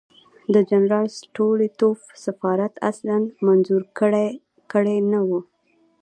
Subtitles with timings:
[0.53, 3.17] د جنرال سټولیتوف سفارت اصلاً
[3.47, 3.81] منظور
[4.73, 5.39] کړی نه وو.